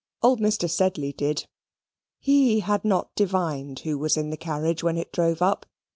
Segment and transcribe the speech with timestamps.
[0.23, 0.67] Old Mr.
[0.67, 1.45] Sedley did.
[2.17, 5.67] HE had not divined who was in the carriage when it drove up.